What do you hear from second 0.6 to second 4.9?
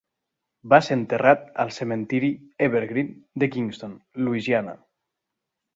Va ser enterrat al cementiri Evergreen de Kingston, Louisiana.